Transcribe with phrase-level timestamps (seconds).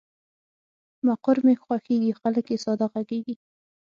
[1.07, 3.35] مقر مې خوښېږي، خلګ یې ساده غږیږي.